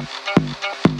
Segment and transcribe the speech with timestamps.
[0.00, 0.99] うん。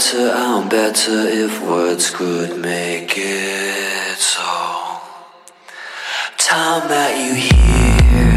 [0.00, 4.40] Better, I'm better if words could make it so.
[6.38, 8.29] Time that you hear